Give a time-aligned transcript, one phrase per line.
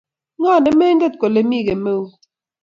[0.39, 2.11] ng'o nemenget kole mi kemeut?